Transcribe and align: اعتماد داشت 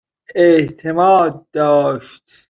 اعتماد 0.35 1.45
داشت 1.53 2.31